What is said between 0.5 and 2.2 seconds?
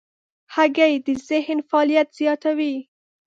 هګۍ د ذهن فعالیت